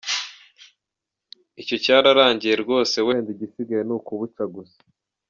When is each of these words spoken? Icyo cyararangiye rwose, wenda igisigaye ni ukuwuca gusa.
Icyo 1.61 1.75
cyararangiye 1.83 2.55
rwose, 2.63 2.97
wenda 3.07 3.29
igisigaye 3.35 3.83
ni 3.85 3.93
ukuwuca 3.97 4.43
gusa. 4.55 4.77